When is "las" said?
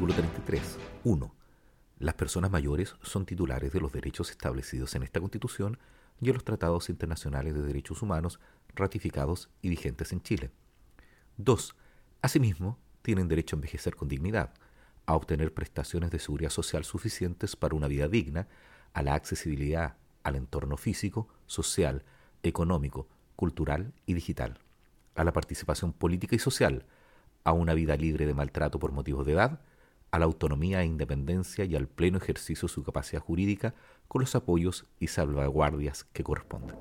1.98-2.14